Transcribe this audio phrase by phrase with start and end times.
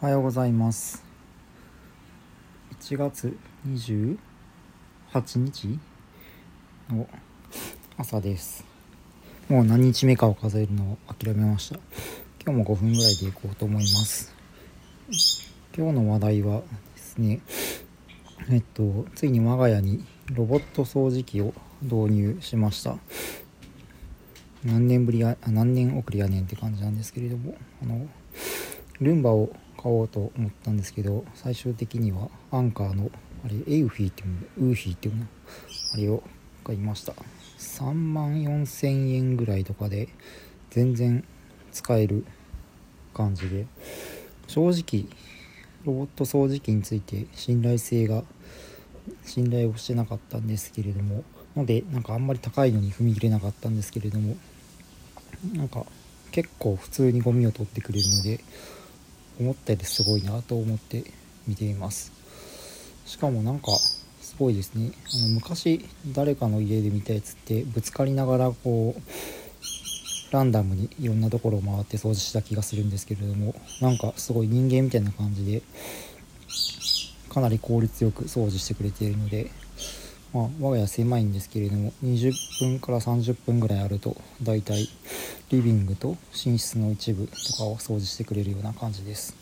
[0.00, 1.02] おはようございます。
[2.80, 4.16] 1月28
[5.38, 5.76] 日
[6.88, 7.08] の
[7.96, 8.64] 朝です。
[9.48, 11.80] もう何日目かを数えるのを諦めました。
[12.46, 14.32] 今日も5分ぐらいでいこうと思います。
[15.76, 17.40] 今日の話題はですね
[18.50, 21.52] えっとついに我が家にロボット掃除機を
[21.82, 22.98] 導入しました。
[24.64, 28.06] 何年ぶりや何年遅れやねんって感じなんですけれどもあの
[29.00, 29.50] ルンバを
[29.80, 33.10] 買おうと思ったんですけど最終的にはアンカーの
[33.44, 35.26] あれエウフィーっていうのウーフィーっていうの
[35.94, 36.22] あれを
[36.64, 37.14] 買いました。
[37.58, 40.08] 3万4000円ぐらいとかで
[40.70, 41.24] 全然
[41.72, 42.24] 使える
[43.14, 43.66] 感じで。
[44.48, 45.04] 正直
[45.84, 48.24] ロボット掃除機について信頼性が
[49.24, 51.22] 信頼をしてなかったんですけれども
[51.54, 54.36] のでなんかあんまり高いのに踏み切れなかったんですけれども
[55.54, 55.84] なんか
[56.30, 58.40] 結構普通にゴミを取ってくれるので
[59.38, 61.04] 思ったよりすごいなと思って
[61.46, 62.12] 見ています。
[63.06, 63.72] しかもなんか
[64.20, 64.92] すごいですね。
[65.14, 69.02] あの昔誰かの家で見たやつってぶつかりながらこう
[70.32, 75.62] ランダムにいろんなところを回って掃除した気がするんですけれどもなんかすごい人間みたいな感じで
[77.30, 79.50] かなり効率よく掃除してくれているので
[80.34, 84.88] まあ、我が家狭いんですけれども20分から30分ぐらいあるとだいたい
[85.50, 89.34] リビングと寝室の一部とかを掃除してくれるような感じです。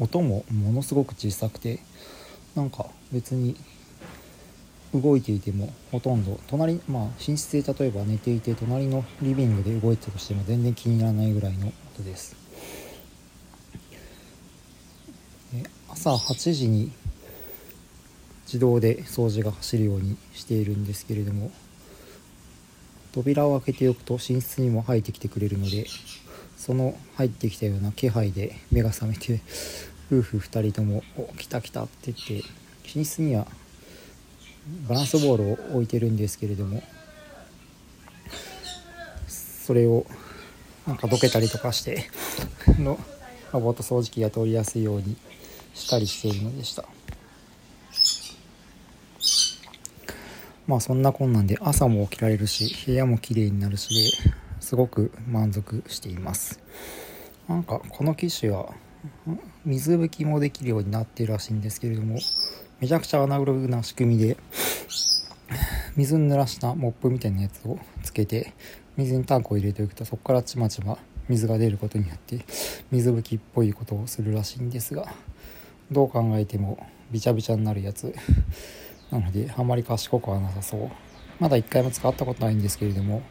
[0.00, 1.80] 音もものすごく小さくて
[2.54, 3.56] なんか別に
[4.94, 12.36] 動いていてもほとんど隣まあ寝室で例えば寝ていて隣のリビングで動いてたとしても全然気にならないぐらいの音です。
[15.90, 16.90] 朝8時に
[18.52, 21.50] 自動で掃除が走るようにしているんですけれども
[23.12, 25.86] 扉を開けておくと寝室にも入ってきてくれるので
[26.58, 29.40] その入ってきたような気配で目が覚めて
[30.10, 32.46] 夫婦2人とも「お来た来た」って言って
[32.94, 33.46] 寝室には
[34.86, 36.82] バランスボールを置いてるんですけれども
[39.28, 40.04] それを
[40.86, 42.10] なんかどけたりとかして
[42.78, 43.00] の
[43.54, 45.16] ロボット掃除機が通りやすいように
[45.74, 46.84] したりしているのでした。
[50.66, 56.60] まあそんなこんなで朝も起きられるし部屋も綺麗になるしですごく満足しています。
[57.48, 58.72] なんかこの機種は
[59.64, 62.18] 水拭きもできるようになってるらしいんですけれども
[62.80, 64.36] めちゃくちゃアナログな仕組みで
[65.96, 68.52] 水に濡らしたモップみたいなやつをつけて
[68.96, 70.96] 水にタンクを入れておくとそこからちまちま
[71.28, 72.44] 水が出ることによって
[72.90, 75.06] 水拭きっぽいことをするらしいんですが
[75.90, 78.14] どう考えてもびちゃびちゃになるやつ。
[79.12, 80.90] なのであまり賢くはなさそう。
[81.38, 83.22] まだ1回も使ったことないんですけれども。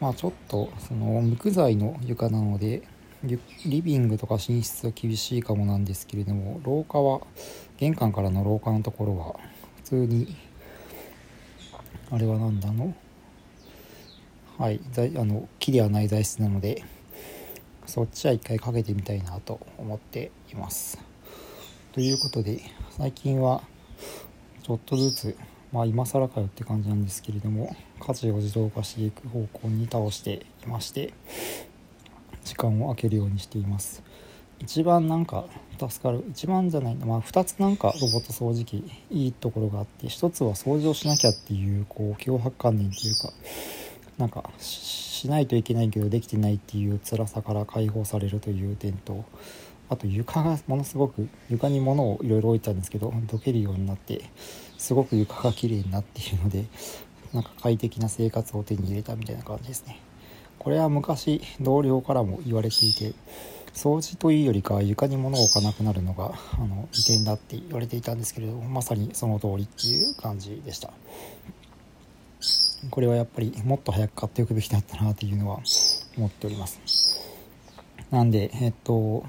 [0.00, 2.82] まあちょっとその無垢材の床なので
[3.22, 7.20] リビングとか寝室は厳しいかもなんですけれども廊下は
[7.78, 9.36] 玄関からの廊下のところは
[9.76, 10.36] 普通に
[12.10, 12.94] あれは何だの？
[14.58, 14.80] はい
[15.16, 16.82] あの木ではない材質なので
[17.86, 20.98] そっちは一回かけてみたいなと思っています。
[21.92, 22.60] ということで
[22.90, 23.62] 最近は
[24.64, 25.36] ちょっとずつ
[25.72, 31.12] まあ今更かよって感じなんですけれども家事を自動化していく方向に倒していまして
[32.44, 34.02] 時間を空けるようにしています。
[34.60, 35.44] 一番なんか
[35.78, 43.32] 助かる一番じゃないまあ2つなんかロボット掃除機いいところがあって1つは掃除をしなきゃっていうこう脅迫観念っていうか
[44.16, 49.24] なんかしないといけないけどできてないっていう辛さから解放されるという点と
[49.88, 54.24] あと床がものすごく床に物をいろいろ置いてたんですけどどけるようになって
[54.78, 56.64] すごく床が綺麗になっているので
[57.32, 60.00] なんか快適な生活を手に入れたみたいな感じですね。
[60.58, 63.12] これは昔同僚からも言われていて
[63.74, 70.90] 掃除というよりかは床に物を置かなくなるのがあの利点だって言われていたんですけれどまさにその通りっていう感じでした。
[72.90, 75.60] これはやっぱりもっと早く買っておくべきだったなっていうのは
[76.16, 77.20] 思っております。
[78.10, 79.26] なんでえっと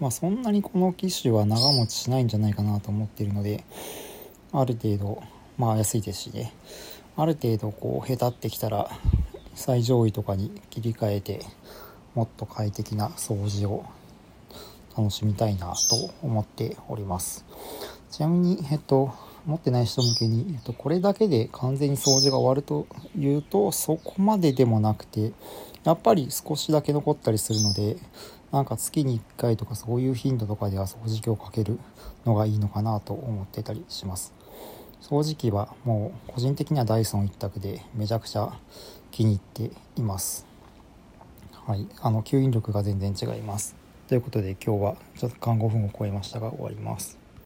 [0.00, 3.64] まあ、そんなにこの機種は長持ちしないんじゃないかなと思っているので
[4.52, 5.22] ある程度
[5.56, 6.52] まあ安いですしね。
[7.16, 8.90] ある程度こうへたってきたら
[9.54, 11.40] 最上位とかに切り替えて
[12.14, 13.86] もっと快適な掃除を
[14.96, 17.44] 楽しみたいなと思っております。
[18.10, 19.14] ちなみにえっと
[19.46, 25.32] 持ってない人向けに、えっと、これだけで完全に掃除が終わるというとそこまででもなくて
[25.84, 27.96] やっぱり少しだけ残ったりするので
[28.52, 31.78] なんか月に1回とかそういう頻度とかでは掃除機をかける
[32.24, 34.32] のがいいのかなと思ってたりします。
[35.02, 38.52] 掃除機はもう個人的にはダイソン一択でめちゃくちゃ
[39.10, 40.46] 気に入っています。
[41.52, 41.88] はい。
[42.00, 43.74] あの吸引力が全然違います。
[44.08, 47.25] ということで今日はちょっと間5分を超えましたが終わります。